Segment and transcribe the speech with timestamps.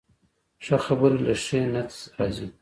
[0.63, 2.47] ښه خبرې له ښې نیت راځي